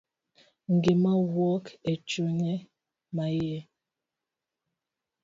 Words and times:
Gima 0.81 1.11
owuok 1.21 1.65
e 1.91 1.93
chunye 2.09 2.53
maiye. 3.15 3.59